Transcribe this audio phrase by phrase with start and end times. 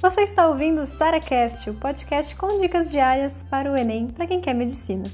[0.00, 4.40] Você está ouvindo o SaraCast, o podcast com dicas diárias para o Enem para quem
[4.40, 5.04] quer medicina.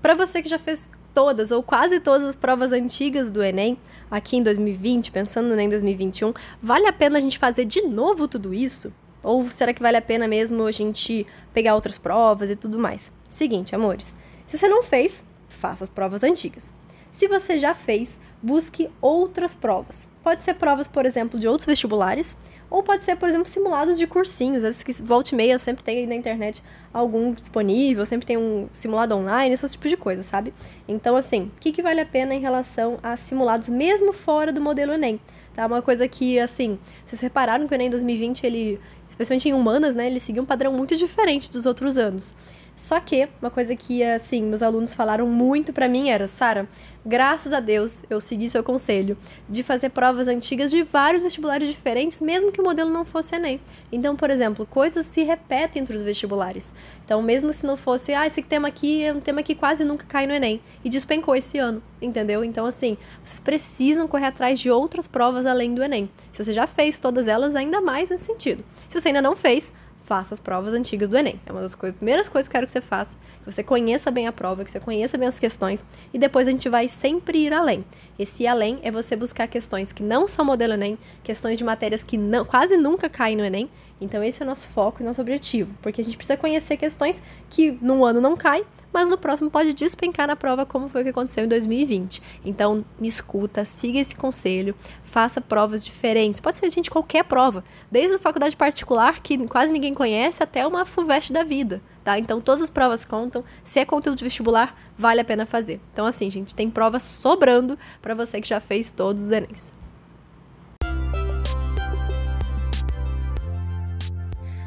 [0.00, 3.76] Para você que já fez todas ou quase todas as provas antigas do Enem,
[4.08, 6.32] aqui em 2020, pensando no Enem 2021,
[6.62, 8.92] vale a pena a gente fazer de novo tudo isso?
[9.24, 13.10] Ou será que vale a pena mesmo a gente pegar outras provas e tudo mais?
[13.28, 14.14] Seguinte, amores,
[14.46, 16.72] se você não fez, faça as provas antigas.
[17.10, 20.08] Se você já fez, busque outras provas.
[20.22, 22.36] Pode ser provas, por exemplo, de outros vestibulares,
[22.68, 24.62] ou pode ser, por exemplo, simulados de cursinhos.
[24.62, 29.14] Vezes que volta e meia sempre tem na internet algum disponível, sempre tem um simulado
[29.14, 30.52] online, esse tipo de coisa, sabe?
[30.86, 34.60] Então, assim, o que, que vale a pena em relação a simulados mesmo fora do
[34.60, 35.20] modelo Enem?
[35.54, 35.66] Tá?
[35.66, 40.06] Uma coisa que, assim, vocês repararam que o Enem 2020, ele, especialmente em humanas, né,
[40.06, 42.34] ele seguiu um padrão muito diferente dos outros anos.
[42.76, 46.68] Só que, uma coisa que, assim, meus alunos falaram muito para mim era, Sara,
[47.06, 49.16] graças a Deus eu segui seu conselho
[49.48, 53.58] de fazer provas antigas de vários vestibulares diferentes, mesmo que o modelo não fosse Enem.
[53.90, 56.74] Então, por exemplo, coisas se repetem entre os vestibulares.
[57.02, 60.04] Então, mesmo se não fosse, ah, esse tema aqui é um tema que quase nunca
[60.04, 62.44] cai no Enem, e despencou esse ano, entendeu?
[62.44, 66.10] Então, assim, vocês precisam correr atrás de outras provas além do Enem.
[66.30, 68.62] Se você já fez todas elas, ainda mais nesse sentido.
[68.86, 69.72] Se você ainda não fez,
[70.06, 71.40] faça as provas antigas do Enem.
[71.44, 74.08] É uma das coisas, primeiras coisas que eu quero que você faça, que você conheça
[74.08, 77.38] bem a prova, que você conheça bem as questões, e depois a gente vai sempre
[77.38, 77.84] ir além.
[78.16, 82.04] Esse ir além é você buscar questões que não são modelo Enem, questões de matérias
[82.04, 83.68] que não, quase nunca caem no Enem.
[84.00, 87.22] Então esse é o nosso foco e nosso objetivo, porque a gente precisa conhecer questões
[87.48, 91.04] que num ano não caem, mas no próximo pode despencar na prova, como foi o
[91.04, 92.22] que aconteceu em 2020.
[92.44, 94.74] Então, me escuta, siga esse conselho,
[95.04, 96.40] faça provas diferentes.
[96.40, 100.84] Pode ser, gente, qualquer prova, desde a faculdade particular, que quase ninguém conhece, até uma
[100.84, 101.80] FUVEST da vida.
[102.04, 102.18] Tá?
[102.18, 103.42] Então todas as provas contam.
[103.64, 105.80] Se é conteúdo de vestibular, vale a pena fazer.
[105.92, 109.85] Então assim, gente, tem prova sobrando para você que já fez todos os ENEMs.